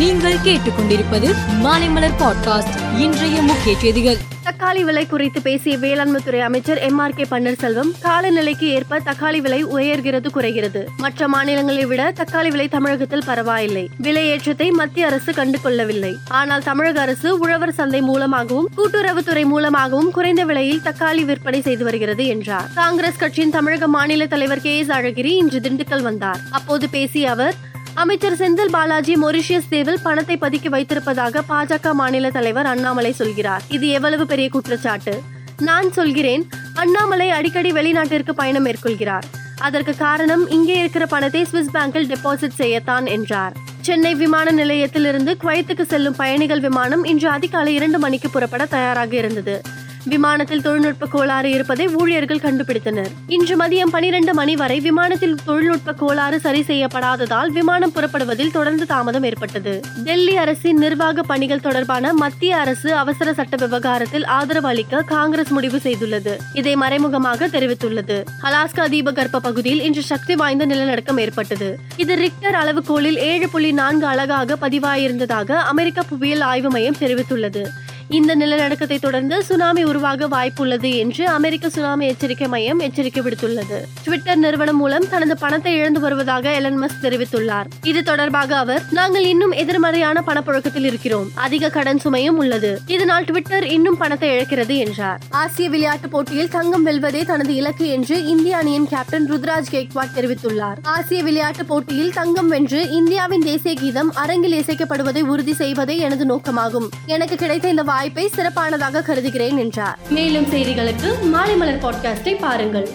நீங்கள் 0.00 0.36
கேட்டுக்கொண்டிருப்பது 0.44 1.34
மாலைமலர் 1.62 2.14
பாட்காஸ்ட். 2.18 2.98
இன்றைய 2.98 3.42
முக்கிய 3.42 3.78
செய்திகள். 3.78 4.16
தக்காளி 4.44 4.80
விலை 4.80 5.06
குறித்து 5.06 5.42
பேசிய 5.42 5.76
வேளாண்மைத்துறை 5.76 6.40
அமைச்சர் 6.40 6.78
எம் 6.78 6.98
ஆர் 6.98 7.14
கே 7.14 7.22
பன்னீர்செல்வம் 7.30 7.90
காலநிலைக்கு 8.02 8.64
ஏற்ப 8.64 9.00
தக்காளி 9.00 9.38
விலை 9.38 9.64
உயர்கிறது 9.64 10.30
குறைகிறது. 10.30 10.88
மற்ற 10.96 11.28
மாநிலங்களை 11.28 11.86
விட 11.86 12.12
தக்காளி 12.16 12.48
விலை 12.48 12.68
தமிழகத்தில் 12.68 13.22
பரவாயில்லை. 13.26 13.90
விலை 13.96 14.26
ஏற்றத்தை 14.26 14.70
மத்திய 14.70 15.06
அரசு 15.06 15.32
கண்டு 15.32 15.60
கொள்ளவில்லை 15.60 16.16
ஆனால் 16.28 16.62
தமிழக 16.62 17.00
அரசு 17.00 17.38
உழவர் 17.38 17.72
சந்தை 17.72 18.00
மூலமாகவும் 18.00 18.68
கூட்டுறவுத்துறை 18.76 19.44
மூலமாகவும் 19.44 20.10
குறைந்த 20.10 20.44
விலையில் 20.44 20.80
தக்காளி 20.84 21.24
விற்பனை 21.24 21.60
செய்து 21.60 21.84
வருகிறது 21.84 22.26
என்றார். 22.26 22.68
காங்கிரஸ் 22.74 23.16
கட்சியின் 23.16 23.50
தமிழக 23.50 23.88
மாநில 23.88 24.26
தலைவர் 24.26 24.60
கே 24.60 24.78
எஸ் 24.78 24.88
அழகிரி 24.88 25.32
இன்று 25.42 25.60
திண்டுக்கல் 25.60 26.02
வந்தார். 26.02 26.40
அப்போது 26.50 26.88
பேசிய 26.88 27.30
அவர் 27.30 27.54
அமைச்சர் 28.02 28.36
செந்தில் 28.36 28.70
பாலாஜி 28.70 29.14
மொரிஷியஸ் 29.16 29.68
தீவில் 29.68 29.98
பணத்தை 30.02 30.36
பதுக்கி 30.36 30.68
வைத்திருப்பதாக 30.68 31.42
பாஜக 31.48 31.92
மாநில 31.92 32.30
தலைவர் 32.30 32.66
அண்ணாமலை 32.66 33.12
சொல்கிறார். 33.12 33.62
இது 33.68 33.88
எவ்வளவு 33.88 34.26
பெரிய 34.26 34.48
குற்றச்சாட்டு? 34.48 35.14
நான் 35.58 35.92
சொல்கிறேன் 35.92 36.48
அண்ணாமலை 36.74 37.30
அடிக்கடி 37.30 37.72
வெளிநாட்டிற்கு 37.72 38.30
பயணம் 38.30 38.66
மேற்கொள்கிறார். 38.66 39.26
அதற்கு 39.58 39.96
காரணம் 39.96 40.48
இங்கே 40.48 40.78
இருக்கிற 40.78 41.06
பணத்தை 41.06 41.42
சுவிஸ் 41.42 41.74
பேங்கில் 41.74 42.08
டெபாசிட் 42.12 42.58
செய்யத்தான் 42.58 43.08
என்றார். 43.08 43.56
சென்னை 43.80 44.14
விமான 44.14 44.50
நிலையத்திலிருந்து 44.50 45.34
குவைத்துக்கு 45.42 45.82
செல்லும் 45.82 46.16
பயணிகள் 46.16 46.60
விமானம் 46.60 47.04
இன்று 47.04 47.28
அதிகாலை 47.28 47.74
இரண்டு 47.74 47.98
மணிக்கு 47.98 48.30
புறப்பட 48.30 48.64
தயாராக 48.66 49.16
இருந்தது. 49.16 49.60
விமானத்தில் 50.04 50.62
தொழில்நுட்ப 50.62 51.06
கோளாறு 51.06 51.50
இருப்பதை 51.50 51.88
ஊழியர்கள் 51.88 52.38
கண்டுபிடித்தனர். 52.38 53.08
இன்று 53.26 53.56
மதியம் 53.56 53.90
பனிரெண்டு 53.90 54.34
மணி 54.34 54.56
வரை 54.56 54.80
விமானத்தில் 54.80 55.36
தொழில்நுட்ப 55.44 55.92
கோளாறு 55.92 56.40
சரி 56.40 56.60
செய்யப்படாததால் 56.60 57.48
விமானம் 57.48 57.92
புறப்படுவதில் 57.92 58.50
தொடர்ந்து 58.50 58.86
தாமதம் 58.86 59.22
ஏற்பட்டது. 59.22 59.80
டெல்லி 60.04 60.36
அரசின் 60.36 60.78
நிர்வாக 60.78 61.22
பணிகள் 61.22 61.60
தொடர்பான 61.60 62.12
மத்திய 62.12 62.56
அரசு 62.56 62.94
அவசர 62.94 63.32
சட்ட 63.32 63.56
விவகாரத்தில் 63.56 64.24
ஆதரவு 64.24 64.68
அளிக்க 64.68 65.02
காங்கிரஸ் 65.02 65.50
முடிவு 65.50 65.78
செய்துள்ளது. 65.78 66.36
இதை 66.52 66.76
மறைமுகமாக 66.76 67.46
தெரிவித்துள்ளது. 67.46 68.24
அலாஸ்கா 68.42 68.88
தீபகற்ப 68.88 69.40
பகுதியில் 69.40 69.80
இன்று 69.80 70.02
சக்தி 70.02 70.34
வாய்ந்த 70.34 70.66
நிலநடுக்கம் 70.66 71.18
ஏற்பட்டது. 71.18 71.78
இது 71.96 72.14
ரிக்டர் 72.14 72.54
அளவுகோலில் 72.54 73.16
ஏழு 73.16 73.48
புள்ளி 73.48 73.72
நான்கு 73.72 74.06
அழகாக 74.06 74.56
பதிவாயிருந்ததாக 74.60 75.52
அமெரிக்க 75.52 76.02
புவியியல் 76.02 76.40
ஆய்வு 76.40 76.70
மையம் 76.70 76.96
தெரிவித்துள்ளது. 77.00 77.66
இந்த 78.10 78.36
நிலநடுக்கத்தை 78.36 78.98
தொடர்ந்து 78.98 79.44
சுனாமி 79.44 79.84
உருவாக 79.84 80.28
வாய்ப்புள்ளது 80.28 80.96
என்று 80.96 81.28
அமெரிக்க 81.28 81.70
சுனாமி 81.70 82.06
எச்சரிக்கை 82.06 82.48
மையம் 82.48 82.78
எச்சரிக்கை 82.78 83.22
விடுத்துள்ளது. 83.22 83.78
ட்விட்டர் 84.02 84.38
நிறுவனம் 84.38 84.76
மூலம் 84.76 85.08
தனது 85.10 85.38
பணத்தை 85.38 85.74
இழந்து 85.74 86.00
வருவதாக 86.00 86.52
எலன் 86.52 86.82
மஸ்க் 86.82 87.02
தெரிவித்துள்ளார். 87.02 87.64
இது 87.82 88.02
தொடர்பாக 88.02 88.56
அவர் 88.56 88.82
நாங்கள் 88.90 89.24
இன்னும் 89.24 89.50
எதிர்மறையான 89.50 90.22
பணப்புழக்கத்தில் 90.26 90.84
இருக்கிறோம். 90.84 91.30
அதிக 91.34 91.68
கடன் 91.68 92.00
சுமையும் 92.04 92.38
உள்ளது. 92.42 92.80
இதனால் 92.86 93.24
ட்விட்டர் 93.24 93.66
இன்னும் 93.66 93.96
பணத்தை 93.96 94.30
இழக்கிறது 94.30 94.76
என்றார். 94.76 95.20
ஆசிய 95.30 95.68
விளையாட்டுப் 95.68 96.10
போட்டியில் 96.10 96.48
தங்கம் 96.48 96.86
வெல்வதே 96.86 97.24
தனது 97.24 97.54
இலக்கு 97.54 97.88
என்று 97.88 98.26
இந்திய 98.26 98.56
அணியின் 98.56 98.88
கேப்டன் 98.88 99.30
ருத்ராஜ் 99.32 99.70
கேக்வாட் 99.70 100.16
தெரிவித்துள்ளார். 100.16 100.76
ஆசிய 100.82 101.22
விளையாட்டுப் 101.22 101.68
போட்டியில் 101.68 102.12
தங்கம் 102.12 102.48
வென்று 102.48 102.90
இந்தியாவின் 102.90 103.40
தேசிய 103.40 103.74
கீதம் 103.74 104.12
அரங்கில் 104.14 104.60
இசைக்கப்படுவதை 104.60 105.20
உறுதி 105.20 105.54
செய்வதே 105.54 105.96
எனது 105.96 106.24
நோக்கமாகும். 106.26 106.88
எனக்கு 107.06 107.36
கிடைத்த 107.36 107.68
இந்த 107.68 107.98
வாய்ப்பை 108.00 108.28
சிறப்பானதாக 108.28 109.02
கருதுகிறேன் 109.02 109.56
என்றார். 109.56 109.98
மேலும் 110.10 110.46
செய்திகளுக்கு 110.46 111.22
மாலை 111.22 111.56
மலர் 111.56 111.82
பாட்காஸ்டை 111.82 112.38
பாருங்கள். 112.40 112.88